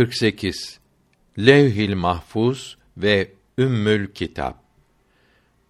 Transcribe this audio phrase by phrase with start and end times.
[0.00, 0.80] 48
[1.38, 4.62] Levhil Mahfuz ve Ümmül Kitap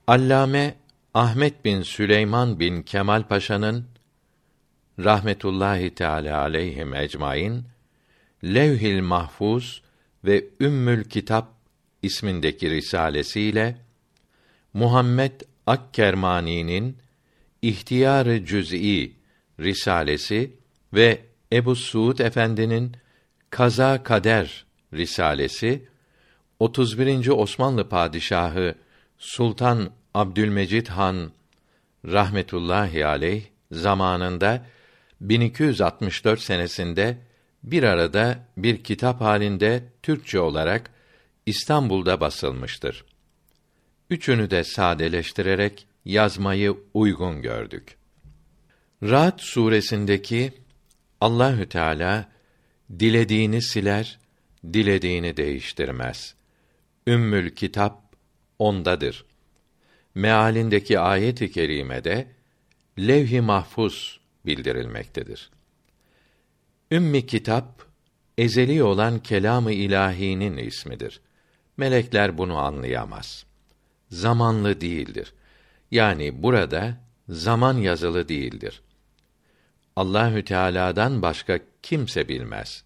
[0.07, 0.75] Allame
[1.15, 3.87] Ahmet bin Süleyman bin Kemal Paşa'nın
[4.99, 7.65] rahmetullahi teala aleyhi ecmaîn
[8.45, 9.83] Levhil Mahfuz
[10.25, 11.49] ve Ümmül Kitap
[12.03, 13.77] ismindeki risalesiyle
[14.75, 16.97] Muhammed Akkermani'nin
[17.63, 19.13] İhtiyar-ı Cüz'i
[19.61, 20.53] risalesi
[20.95, 21.21] ve
[21.53, 22.97] Ebu Suud Efendi'nin
[23.51, 24.65] Kaza Kader
[24.95, 25.89] risalesi
[26.59, 27.29] 31.
[27.29, 28.75] Osmanlı padişahı
[29.19, 31.31] Sultan Abdülmecid Han
[32.05, 33.43] rahmetullahi aleyh
[33.73, 34.67] zamanında
[35.21, 37.19] 1264 senesinde
[37.63, 40.91] bir arada bir kitap halinde Türkçe olarak
[41.47, 43.05] İstanbul'da basılmıştır.
[44.11, 47.97] Üçünü de sadeleştirerek yazmayı uygun gördük.
[49.03, 50.53] Ra'd suresindeki
[51.21, 52.29] Allahü Teala
[52.99, 54.19] dilediğini siler,
[54.73, 56.35] dilediğini değiştirmez.
[57.07, 58.03] Ümmül Kitap
[58.59, 59.25] ondadır.
[60.15, 62.27] Mealindeki ayet-i kerimede
[62.99, 65.51] levh-i mahfuz bildirilmektedir.
[66.91, 67.87] Ümmi Kitap
[68.39, 71.21] ezeli olan kelamı ilahinin ismidir.
[71.77, 73.47] Melekler bunu anlayamaz.
[74.11, 75.33] Zamanlı değildir.
[75.91, 76.97] Yani burada
[77.29, 78.83] zaman yazılı değildir.
[79.97, 82.85] Allahü Teala'dan başka kimse bilmez.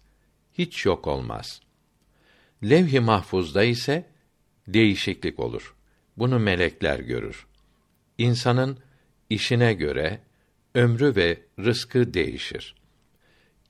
[0.57, 1.61] Hiç yok olmaz.
[2.63, 4.09] Levh-i mahfuzda ise
[4.67, 5.75] değişiklik olur.
[6.17, 7.47] Bunu melekler görür.
[8.17, 8.79] İnsanın
[9.29, 10.19] işine göre
[10.75, 12.75] ömrü ve rızkı değişir.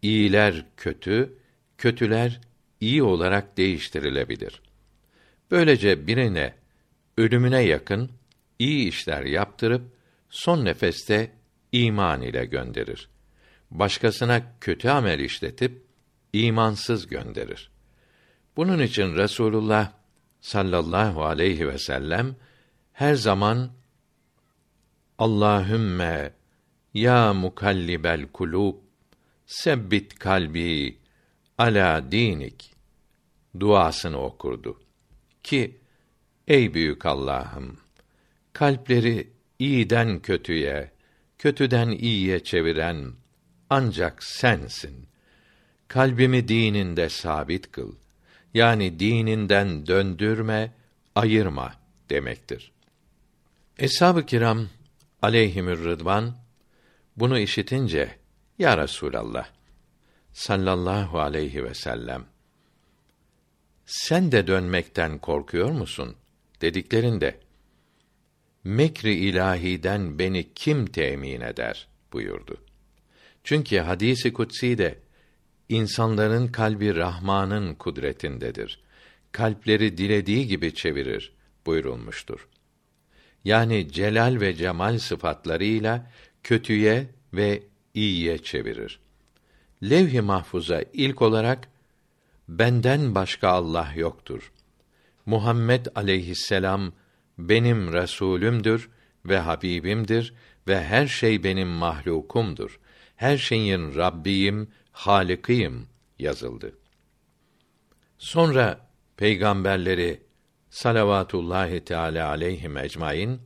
[0.02, 1.38] İyiler kötü,
[1.78, 2.42] kötüler
[2.80, 4.62] iyi olarak değiştirilebilir.
[5.52, 6.54] Böylece birine
[7.18, 8.12] ölümüne yakın
[8.60, 9.82] iyi işler yaptırıp
[10.30, 11.32] son nefeste
[11.72, 13.10] iman ile gönderir
[13.80, 15.85] başkasına kötü amel işletip
[16.44, 17.72] imansız gönderir.
[18.58, 19.92] Bunun için Resulullah
[20.42, 22.36] sallallahu aleyhi ve sellem
[22.94, 23.72] her zaman
[25.18, 26.34] Allahümme
[26.94, 28.76] ya mukallibel kulub
[29.46, 30.98] sebbit kalbi
[31.58, 32.74] ala dinik
[33.60, 34.80] duasını okurdu.
[35.44, 35.80] Ki
[36.48, 37.78] ey büyük Allah'ım
[38.54, 39.30] kalpleri
[39.60, 40.92] iyiden kötüye,
[41.38, 43.14] kötüden iyiye çeviren
[43.70, 45.08] ancak sensin.
[45.88, 47.96] Kalbimi dininde sabit kıl.
[48.54, 50.74] Yani dininden döndürme,
[51.16, 51.74] ayırma
[52.10, 52.72] demektir.
[53.78, 54.70] Eshab-ı kiram
[55.22, 56.36] aleyhimür rıdvan
[57.18, 58.18] bunu işitince
[58.60, 59.48] ya Resulallah
[60.34, 62.26] sallallahu aleyhi ve sellem
[63.86, 66.16] sen de dönmekten korkuyor musun
[66.62, 67.40] dediklerinde
[68.64, 72.58] mekri ilahiden beni kim temin eder buyurdu.
[73.44, 75.00] Çünkü hadisi kutsi de
[75.70, 78.80] insanların kalbi Rahman'ın kudretindedir.
[79.32, 81.34] Kalpleri dilediği gibi çevirir
[81.66, 82.48] buyurulmuştur.
[83.46, 86.12] Yani celal ve cemal sıfatlarıyla
[86.44, 89.00] kötüye ve iyiye çevirir.
[89.84, 91.68] Levh-i mahfuza ilk olarak
[92.50, 94.52] benden başka Allah yoktur.
[95.26, 96.94] Muhammed aleyhisselam
[97.38, 98.90] benim resulümdür
[99.26, 100.34] ve habibimdir
[100.68, 102.80] ve her şey benim mahlukumdur
[103.16, 105.88] her şeyin Rabbiyim, Halikiyim
[106.20, 106.78] yazıldı.
[108.18, 108.88] Sonra
[109.18, 110.22] peygamberleri
[110.70, 113.42] salavatullahi teala aleyhim ecmaîn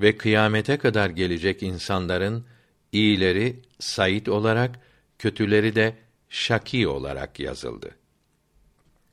[0.00, 2.46] ve kıyamete kadar gelecek insanların
[2.92, 4.80] iyileri Said olarak,
[5.18, 5.96] kötüleri de
[6.28, 7.90] şaki olarak yazıldı.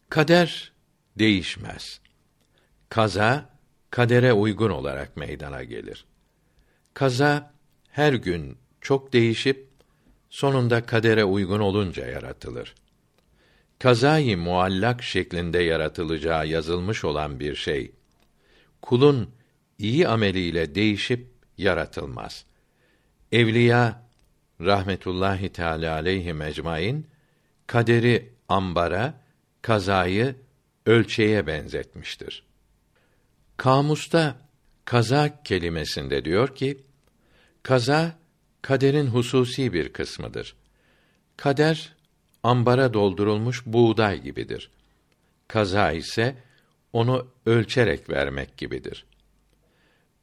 [0.09, 0.71] Kader
[1.19, 2.01] değişmez.
[2.89, 3.49] Kaza
[3.89, 6.05] kadere uygun olarak meydana gelir.
[6.95, 7.53] Kaza
[7.89, 9.67] her gün çok değişip
[10.29, 12.75] sonunda kadere uygun olunca yaratılır.
[13.79, 17.91] Kazayı muallak şeklinde yaratılacağı yazılmış olan bir şey
[18.81, 19.29] kulun
[19.79, 22.45] iyi ameliyle değişip yaratılmaz.
[23.31, 24.03] Evliya
[24.61, 27.07] rahmetullahi teala aleyhi mecmain
[27.67, 29.21] kaderi ambara,
[29.61, 30.35] kazayı
[30.85, 32.43] ölçeğe benzetmiştir.
[33.57, 34.35] Kamusta
[34.85, 36.84] kaza kelimesinde diyor ki
[37.65, 38.15] kaza
[38.61, 40.55] kaderin hususi bir kısmıdır.
[41.37, 41.95] Kader
[42.43, 44.69] ambara doldurulmuş buğday gibidir.
[45.47, 46.35] Kaza ise
[46.93, 49.05] onu ölçerek vermek gibidir.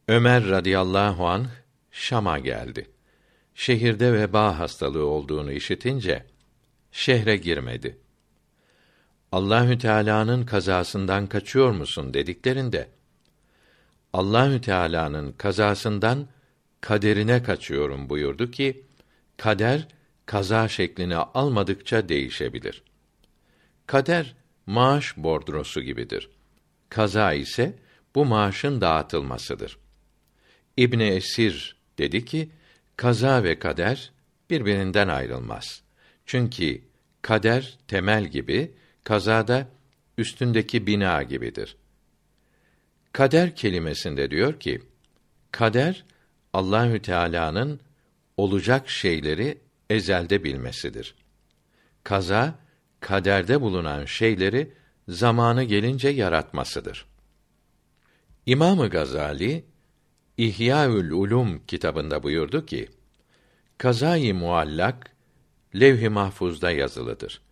[0.08, 1.48] Ömer radıyallahu anh
[1.90, 2.90] Şam'a geldi.
[3.54, 6.26] Şehirde veba hastalığı olduğunu işitince
[6.92, 7.98] şehre girmedi.
[9.32, 12.88] Allahü Teala'nın kazasından kaçıyor musun dediklerinde
[14.12, 16.28] Allahü Teala'nın kazasından
[16.82, 18.82] kaderine kaçıyorum buyurdu ki
[19.37, 19.88] kader
[20.26, 22.82] kaza şeklini almadıkça değişebilir.
[23.87, 24.34] Kader
[24.67, 26.31] maaş bordrosu gibidir.
[26.88, 27.79] Kaza ise
[28.14, 29.79] bu maaşın dağıtılmasıdır.
[30.76, 32.50] İbni Esir dedi ki,
[32.96, 34.12] kaza ve kader
[34.50, 35.82] birbirinden ayrılmaz.
[36.26, 36.81] Çünkü
[37.23, 38.73] kader temel gibi,
[39.05, 39.69] kazada
[40.19, 41.76] üstündeki bina gibidir.
[43.12, 44.82] Kader kelimesinde diyor ki,
[45.52, 46.05] kader
[46.52, 47.81] Allahü Teala'nın
[48.37, 49.58] olacak şeyleri
[49.90, 51.14] ezelde bilmesidir.
[52.04, 52.58] Kaza
[53.00, 54.72] kaderde bulunan şeyleri
[55.08, 57.06] zamanı gelince yaratmasıdır.
[58.46, 59.64] İmamı Gazali
[60.37, 62.88] İhyaül Ulum kitabında buyurdu ki:
[63.78, 65.10] Kazayı muallak
[65.75, 67.43] levh-i mahfuzda yazılıdır.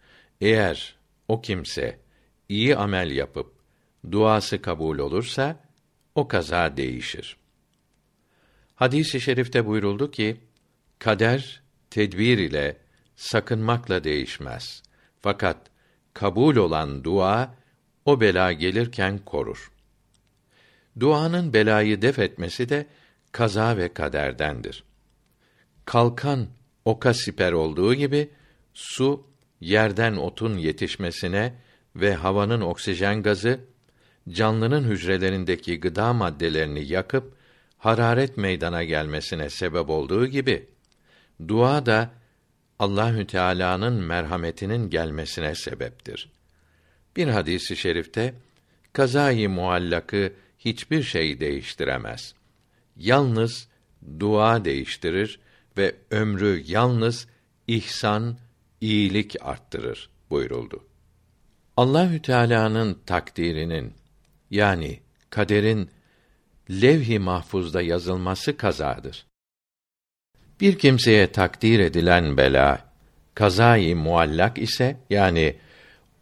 [0.41, 0.97] Eğer
[1.29, 2.01] o kimse
[2.49, 3.53] iyi amel yapıp
[4.11, 5.65] duası kabul olursa
[6.15, 7.40] o kaza değişir.
[8.81, 10.37] Hadis-i şerifte buyuruldu ki
[10.99, 12.77] kader tedbir ile
[13.17, 14.83] sakınmakla değişmez.
[15.21, 15.57] Fakat
[16.15, 17.55] kabul olan dua
[18.05, 19.73] o bela gelirken korur.
[21.01, 22.87] Duanın belayı def etmesi de
[23.33, 24.85] kaza ve kaderdendir.
[25.85, 26.49] Kalkan
[26.85, 28.31] oka siper olduğu gibi
[28.75, 29.27] su
[29.61, 31.55] yerden otun yetişmesine
[31.97, 33.61] ve havanın oksijen gazı
[34.29, 37.40] canlının hücrelerindeki gıda maddelerini yakıp
[37.81, 40.69] hararet meydana gelmesine sebep olduğu gibi
[41.49, 42.11] dua da
[42.79, 46.31] Allahü Teala'nın merhametinin gelmesine sebeptir.
[47.17, 48.35] Bir hadisi şerifte
[48.93, 52.35] kazayı muallakı hiçbir şey değiştiremez.
[52.97, 53.69] Yalnız
[54.21, 55.41] dua değiştirir
[55.77, 57.27] ve ömrü yalnız
[57.67, 58.37] ihsan,
[58.81, 60.85] iyilik arttırır buyuruldu.
[61.77, 63.95] Allahü Teala'nın takdirinin
[64.51, 65.01] yani
[65.31, 65.91] kaderin
[66.71, 69.27] levh-i mahfuzda yazılması kazadır.
[70.61, 72.91] Bir kimseye takdir edilen bela
[73.35, 75.57] kazayı muallak ise yani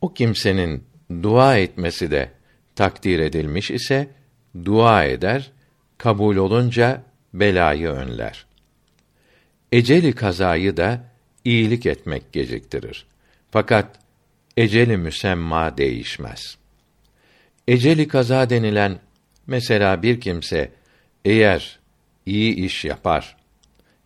[0.00, 0.84] o kimsenin
[1.22, 2.32] dua etmesi de
[2.76, 4.10] takdir edilmiş ise
[4.64, 5.50] dua eder,
[5.98, 7.02] kabul olunca
[7.34, 8.46] belayı önler.
[9.72, 11.04] Eceli kazayı da
[11.44, 13.06] iyilik etmek geciktirir.
[13.50, 13.98] Fakat
[14.56, 16.58] eceli müsemma değişmez.
[17.68, 18.98] Eceli kaza denilen
[19.48, 20.72] mesela bir kimse
[21.24, 21.78] eğer
[22.26, 23.36] iyi iş yapar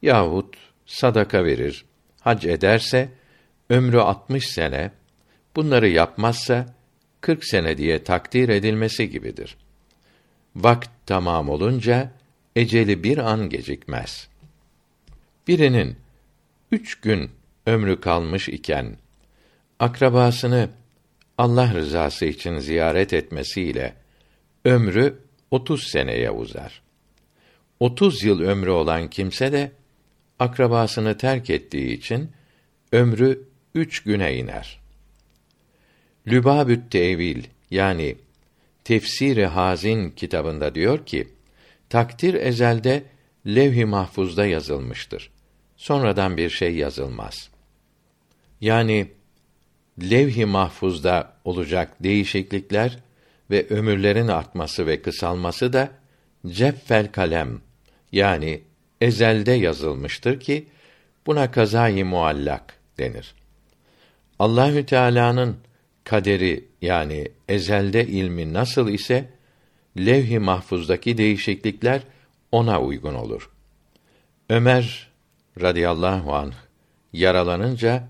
[0.03, 0.56] yahut
[0.87, 1.85] sadaka verir,
[2.21, 3.09] hac ederse
[3.71, 4.91] ömrü 60 sene,
[5.56, 6.75] bunları yapmazsa
[7.21, 9.56] 40 sene diye takdir edilmesi gibidir.
[10.56, 12.12] Vakt tamam olunca
[12.56, 14.29] eceli bir an gecikmez.
[15.49, 15.97] Birinin
[16.73, 17.31] üç gün
[17.67, 18.97] ömrü kalmış iken
[19.79, 20.69] akrabasını
[21.39, 23.94] Allah rızası için ziyaret etmesiyle
[24.65, 25.22] ömrü
[25.53, 26.83] otuz seneye uzar.
[27.81, 29.73] Otuz yıl ömrü olan kimse de
[30.39, 32.31] akrabasını terk ettiği için
[32.93, 34.81] ömrü üç güne iner.
[36.27, 38.17] Lübabü't Tevil yani
[38.85, 41.29] Tefsiri Hazin kitabında diyor ki,
[41.89, 43.05] takdir ezelde
[43.47, 45.31] levh-i mahfuzda yazılmıştır.
[45.77, 47.51] Sonradan bir şey yazılmaz.
[48.61, 49.07] Yani
[50.01, 52.99] levh-i mahfuzda olacak değişiklikler
[53.53, 55.91] ve ömürlerin artması ve kısalması da
[56.47, 57.61] ceffel kalem
[58.13, 58.63] yani
[59.01, 60.67] ezelde yazılmıştır ki
[61.27, 63.35] buna kazayı muallak denir.
[64.39, 65.57] Allahü Teala'nın
[66.05, 69.31] kaderi yani ezelde ilmi nasıl ise
[69.99, 72.01] levh-i mahfuzdaki değişiklikler
[72.53, 73.51] ona uygun olur.
[74.49, 75.11] Ömer
[75.61, 76.55] radıyallahu anh
[77.13, 78.09] yaralanınca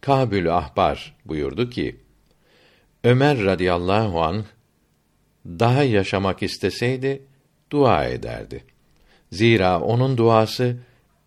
[0.00, 1.96] Kabül Ahbar buyurdu ki
[3.04, 4.44] Ömer radıyallahu anh
[5.46, 7.22] daha yaşamak isteseydi
[7.72, 8.64] dua ederdi.
[9.32, 10.76] Zira onun duası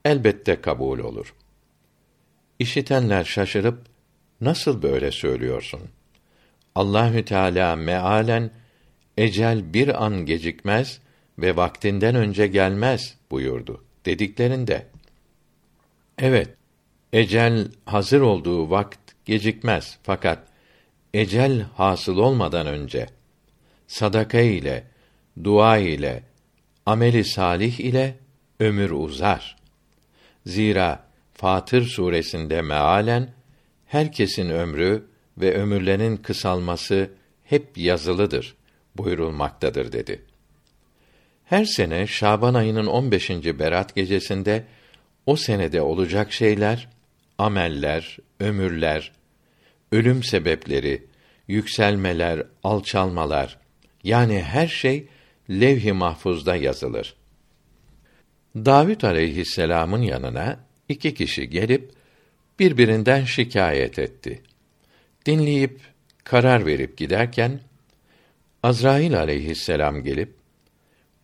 [0.05, 1.34] elbette kabul olur.
[2.60, 3.86] İşitenler şaşırıp
[4.41, 5.82] nasıl böyle söylüyorsun?
[6.75, 8.51] Allahü Teala mealen
[9.17, 11.00] ecel bir an gecikmez
[11.39, 14.88] ve vaktinden önce gelmez buyurdu dediklerinde
[16.17, 16.50] evet
[17.13, 20.48] ecel hazır olduğu vakt gecikmez fakat
[21.13, 23.08] ecel hasıl olmadan önce
[23.93, 24.83] sadaka ile
[25.43, 26.23] dua ile
[26.85, 28.15] ameli salih ile
[28.59, 29.55] ömür uzar.
[30.45, 33.29] Zira Fatır suresinde mealen
[33.85, 35.05] herkesin ömrü
[35.38, 37.09] ve ömürlerin kısalması
[37.43, 38.55] hep yazılıdır
[38.95, 40.21] buyurulmaktadır dedi.
[41.45, 43.29] Her sene Şaban ayının 15.
[43.29, 44.63] berat gecesinde
[45.25, 46.89] o senede olacak şeyler,
[47.38, 49.12] ameller, ömürler,
[49.91, 51.07] ölüm sebepleri,
[51.47, 53.62] yükselmeler, alçalmalar
[54.03, 55.07] yani her şey
[55.50, 57.15] levh-i mahfuzda yazılır.
[58.55, 61.91] Davud aleyhisselam'ın yanına iki kişi gelip
[62.60, 64.41] birbirinden şikayet etti.
[65.25, 65.81] Dinleyip
[66.24, 67.60] karar verip giderken
[68.63, 70.36] Azrail aleyhisselam gelip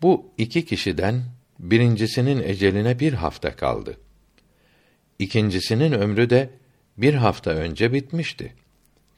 [0.01, 1.23] bu iki kişiden
[1.59, 3.97] birincisinin eceline bir hafta kaldı.
[5.19, 6.49] İkincisinin ömrü de
[6.97, 8.53] bir hafta önce bitmişti.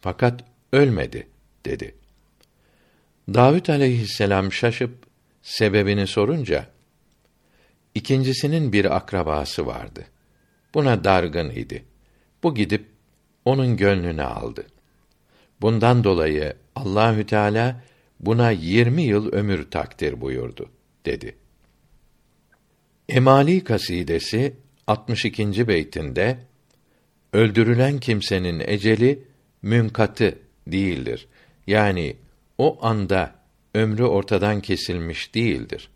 [0.02, 1.28] Fakat ölmedi
[1.66, 1.96] dedi.
[3.28, 5.06] Davud aleyhisselam şaşıp
[5.42, 6.68] sebebini sorunca
[7.96, 10.06] ikincisinin bir akrabası vardı.
[10.74, 11.86] Buna dargın idi.
[12.44, 12.86] Bu gidip
[13.46, 14.66] onun gönlünü aldı.
[15.62, 17.84] Bundan dolayı Allahü Teala
[18.20, 20.70] buna yirmi yıl ömür takdir buyurdu
[21.06, 21.36] dedi.
[23.10, 24.54] Emali kasidesi
[24.88, 25.68] 62.
[25.68, 26.40] beytinde
[27.34, 29.24] öldürülen kimsenin eceli
[29.62, 31.28] münkatı değildir.
[31.68, 32.16] Yani
[32.62, 33.36] o anda
[33.76, 35.90] ömrü ortadan kesilmiş değildir.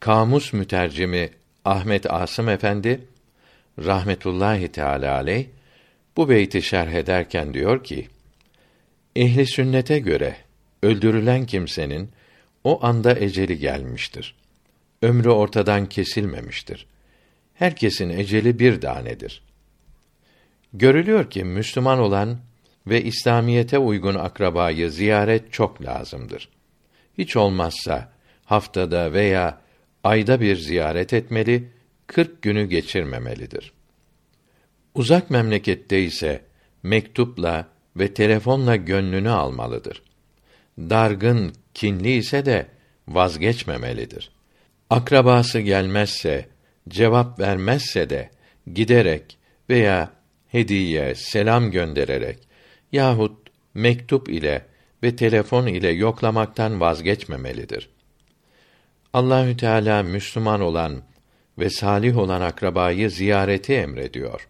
[0.00, 1.30] Kamus mütercimi
[1.64, 3.00] Ahmet Asım Efendi
[3.78, 5.46] rahmetullahi teala aleyh
[6.16, 8.08] bu beyti şerh ederken diyor ki:
[9.16, 10.36] Ehli sünnete göre
[10.82, 12.10] öldürülen kimsenin
[12.64, 14.34] o anda eceli gelmiştir.
[15.02, 16.86] Ömrü ortadan kesilmemiştir.
[17.54, 19.42] Herkesin eceli bir tanedir.
[20.72, 22.38] Görülüyor ki Müslüman olan
[22.86, 26.48] ve İslamiyete uygun akrabayı ziyaret çok lazımdır.
[27.18, 28.12] Hiç olmazsa
[28.44, 29.60] haftada veya
[30.04, 31.68] ayda bir ziyaret etmeli,
[32.06, 33.72] kırk günü geçirmemelidir.
[34.94, 36.42] Uzak memlekette ise
[36.82, 40.02] mektupla ve telefonla gönlünü almalıdır.
[40.78, 42.66] Dargın, kinli ise de
[43.08, 44.30] vazgeçmemelidir.
[44.90, 46.48] Akrabası gelmezse,
[46.88, 48.30] cevap vermezse de
[48.74, 49.38] giderek
[49.70, 50.10] veya
[50.48, 52.45] hediye, selam göndererek
[52.96, 53.36] yahut
[53.74, 54.66] mektup ile
[55.02, 57.88] ve telefon ile yoklamaktan vazgeçmemelidir.
[59.12, 61.02] Allahü Teala Müslüman olan
[61.58, 64.48] ve salih olan akrabayı ziyareti emrediyor.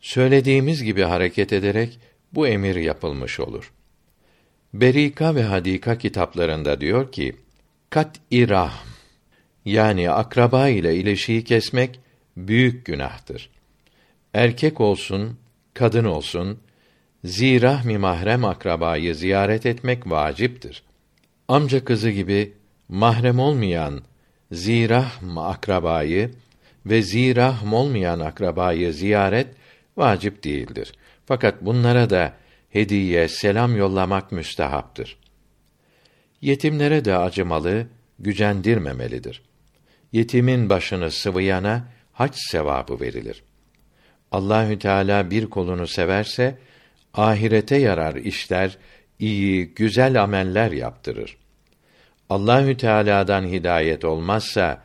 [0.00, 1.98] Söylediğimiz gibi hareket ederek
[2.32, 3.72] bu emir yapılmış olur.
[4.74, 7.36] Berika ve Hadika kitaplarında diyor ki,
[7.90, 8.84] kat irah
[9.64, 12.00] yani akraba ile ilişiği kesmek
[12.36, 13.50] büyük günahtır.
[14.34, 15.38] Erkek olsun,
[15.74, 16.60] kadın olsun,
[17.24, 20.82] zirahmi mahrem akrabayı ziyaret etmek vaciptir.
[21.48, 22.52] Amca kızı gibi
[22.88, 24.02] mahrem olmayan
[24.52, 26.30] zirahm akrabayı
[26.86, 29.46] ve zirahm olmayan akrabayı ziyaret
[29.96, 30.92] vacip değildir.
[31.26, 32.34] Fakat bunlara da
[32.70, 35.16] hediye, selam yollamak müstehaptır.
[36.40, 37.86] Yetimlere de acımalı,
[38.18, 39.42] gücendirmemelidir.
[40.12, 43.42] Yetimin başını sıvıyana hac sevabı verilir.
[44.32, 46.58] Allahü Teala bir kolunu severse
[47.18, 48.78] ahirete yarar işler,
[49.18, 51.36] iyi, güzel ameller yaptırır.
[52.30, 54.84] Allahü Teala'dan hidayet olmazsa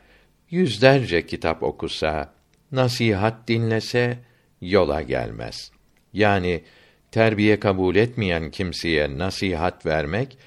[0.50, 2.34] yüzlerce kitap okusa,
[2.72, 4.20] nasihat dinlese
[4.62, 5.72] yola gelmez.
[6.14, 6.64] Yani
[7.12, 10.38] terbiye kabul etmeyen kimseye nasihat vermek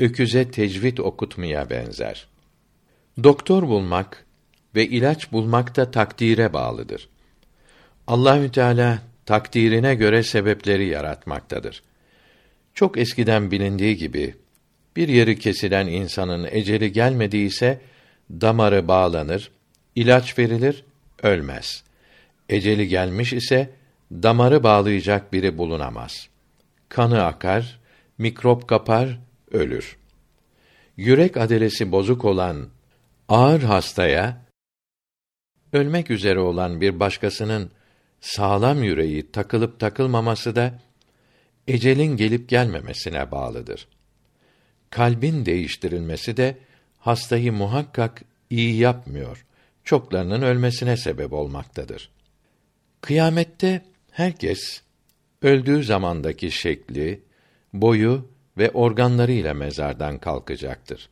[0.00, 2.26] öküze tecvid okutmaya benzer.
[3.24, 4.24] Doktor bulmak
[4.74, 7.08] ve ilaç bulmak da takdire bağlıdır.
[8.06, 11.82] Allahü Teala takdirine göre sebepleri yaratmaktadır.
[12.74, 14.34] Çok eskiden bilindiği gibi
[14.96, 17.80] bir yeri kesilen insanın eceli gelmediyse
[18.30, 19.50] damarı bağlanır,
[19.94, 20.84] ilaç verilir,
[21.22, 21.84] ölmez.
[22.48, 23.70] Eceli gelmiş ise
[24.12, 26.28] damarı bağlayacak biri bulunamaz.
[26.88, 27.80] Kanı akar,
[28.18, 29.96] mikrop kapar, ölür.
[30.96, 32.68] Yürek adelesi bozuk olan
[33.28, 34.44] ağır hastaya
[35.72, 37.70] ölmek üzere olan bir başkasının
[38.24, 40.78] sağlam yüreği takılıp takılmaması da
[41.68, 43.88] ecelin gelip gelmemesine bağlıdır.
[44.90, 46.58] Kalbin değiştirilmesi de
[46.98, 49.46] hastayı muhakkak iyi yapmıyor.
[49.84, 52.10] Çoklarının ölmesine sebep olmaktadır.
[53.00, 54.82] Kıyamette herkes
[55.42, 57.22] öldüğü zamandaki şekli,
[57.72, 58.28] boyu
[58.58, 61.08] ve organları ile mezardan kalkacaktır.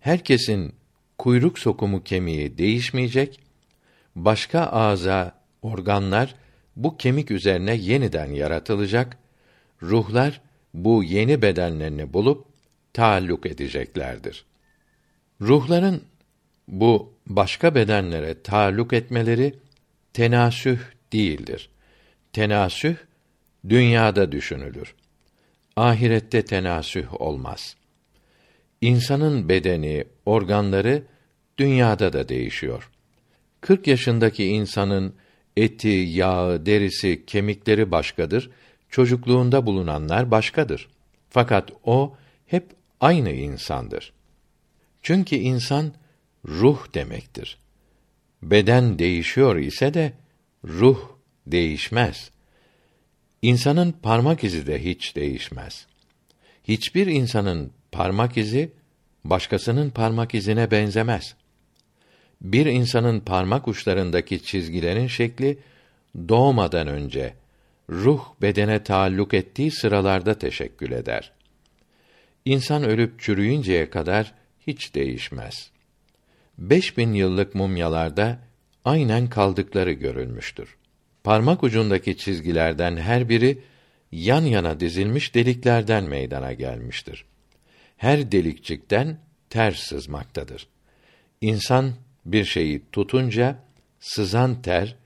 [0.00, 0.74] Herkesin
[1.18, 3.40] kuyruk sokumu kemiği değişmeyecek,
[4.16, 6.34] başka ağza, organlar
[6.76, 9.18] bu kemik üzerine yeniden yaratılacak,
[9.82, 10.40] ruhlar
[10.74, 12.46] bu yeni bedenlerini bulup
[12.92, 14.44] taalluk edeceklerdir.
[15.40, 16.02] Ruhların
[16.68, 19.54] bu başka bedenlere taalluk etmeleri
[20.12, 20.78] tenasüh
[21.12, 21.70] değildir.
[22.32, 22.94] Tenasüh
[23.68, 24.94] dünyada düşünülür.
[25.76, 27.76] Ahirette tenasüh olmaz.
[28.80, 31.02] İnsanın bedeni, organları
[31.58, 32.90] dünyada da değişiyor.
[33.60, 35.14] 40 yaşındaki insanın
[35.56, 38.50] eti, yağı, derisi, kemikleri başkadır.
[38.90, 40.88] Çocukluğunda bulunanlar başkadır.
[41.30, 42.66] Fakat o hep
[43.00, 44.12] aynı insandır.
[45.02, 45.92] Çünkü insan
[46.48, 47.58] ruh demektir.
[48.42, 50.12] Beden değişiyor ise de
[50.64, 51.08] ruh
[51.46, 52.30] değişmez.
[53.42, 55.86] İnsanın parmak izi de hiç değişmez.
[56.64, 58.72] Hiçbir insanın parmak izi
[59.24, 61.34] başkasının parmak izine benzemez.
[62.44, 65.58] Bir insanın parmak uçlarındaki çizgilerin şekli
[66.28, 67.34] doğmadan önce
[67.90, 71.32] ruh bedene taalluk ettiği sıralarda teşekkül eder.
[72.44, 74.34] İnsan ölüp çürüyünceye kadar
[74.66, 75.70] hiç değişmez.
[76.58, 78.38] Beş bin yıllık mumyalarda
[78.84, 80.76] aynen kaldıkları görülmüştür.
[81.24, 83.58] Parmak ucundaki çizgilerden her biri
[84.12, 87.24] yan yana dizilmiş deliklerden meydana gelmiştir.
[87.96, 89.18] Her delikçikten
[89.50, 90.66] ter sızmaktadır.
[91.40, 91.92] İnsan
[92.26, 93.58] bir şeyi tutunca
[94.00, 94.96] sızan ter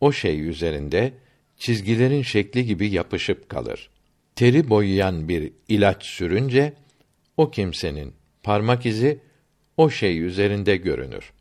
[0.00, 1.12] o şey üzerinde
[1.56, 3.90] çizgilerin şekli gibi yapışıp kalır.
[4.36, 6.72] Teri boyayan bir ilaç sürünce
[7.36, 9.18] o kimsenin parmak izi
[9.76, 11.32] o şey üzerinde görünür.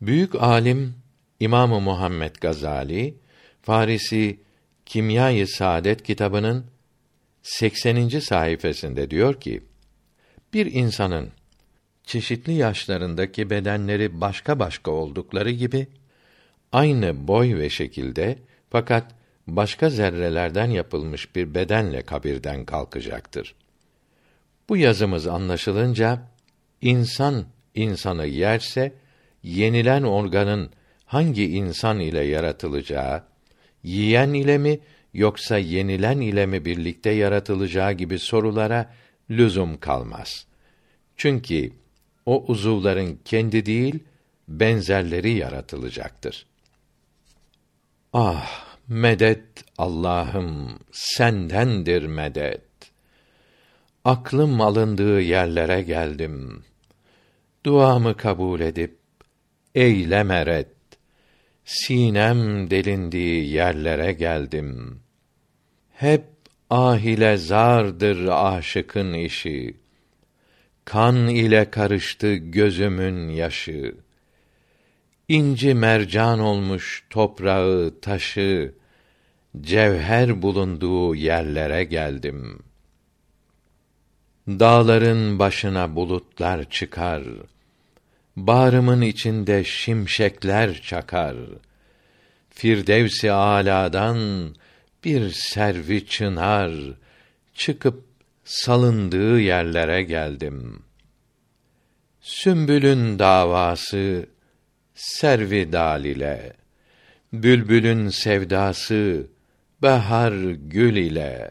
[0.00, 0.94] Büyük alim
[1.40, 3.14] İmamı Muhammed Gazali
[3.62, 4.40] Farisi
[4.86, 6.66] Kimyayı Saadet kitabının
[7.42, 8.08] 80.
[8.08, 9.62] sayfasında diyor ki:
[10.52, 11.32] Bir insanın
[12.06, 15.86] çeşitli yaşlarındaki bedenleri başka başka oldukları gibi
[16.72, 18.38] aynı boy ve şekilde
[18.70, 19.14] fakat
[19.46, 23.54] başka zerrelerden yapılmış bir bedenle kabirden kalkacaktır.
[24.68, 26.22] Bu yazımız anlaşılınca
[26.80, 27.44] insan
[27.74, 28.92] insanı yerse
[29.42, 30.70] yenilen organın
[31.04, 33.22] hangi insan ile yaratılacağı,
[33.82, 34.80] yiyen ile mi
[35.14, 38.94] yoksa yenilen ile mi birlikte yaratılacağı gibi sorulara
[39.30, 40.46] lüzum kalmaz.
[41.16, 41.72] Çünkü
[42.26, 43.98] o uzuvların kendi değil,
[44.48, 46.46] benzerleri yaratılacaktır.
[48.12, 52.62] Ah, medet Allah'ım sendendir medet.
[54.04, 56.64] Aklım alındığı yerlere geldim.
[57.64, 58.98] Duamı kabul edip
[59.74, 60.66] eyleme red.
[61.64, 65.00] Sinem delindiği yerlere geldim.
[65.92, 66.24] Hep
[66.70, 69.85] ahile zardır aşıkın işi.
[70.86, 73.94] Kan ile karıştı gözümün yaşı.
[75.28, 78.74] İnci mercan olmuş toprağı, taşı,
[79.60, 82.58] cevher bulunduğu yerlere geldim.
[84.48, 87.22] Dağların başına bulutlar çıkar.
[88.36, 91.36] Bağrımın içinde şimşekler çakar.
[92.50, 94.54] Firdevsi aladan
[95.04, 96.72] bir servi çınar
[97.54, 98.15] çıkıp
[98.46, 100.82] salındığı yerlere geldim.
[102.20, 104.26] Sümbülün davası
[104.94, 106.52] servi dalile,
[107.32, 109.26] bülbülün sevdası
[109.82, 111.50] bahar gül ile,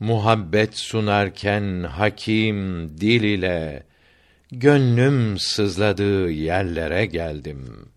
[0.00, 3.82] muhabbet sunarken hakim dil ile,
[4.52, 7.88] gönlüm sızladığı yerlere geldim.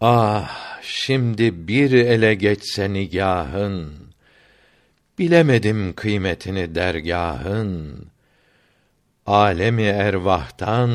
[0.00, 4.13] Ah, şimdi bir ele geçse nigahın,
[5.18, 8.06] bilemedim kıymetini dergahın.
[9.26, 10.92] Alemi ervahtan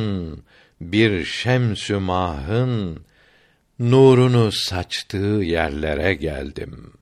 [0.82, 3.06] bir şemsü mahın
[3.80, 6.99] nurunu saçtığı yerlere geldim.''